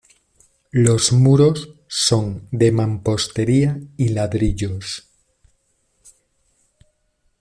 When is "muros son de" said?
1.11-2.71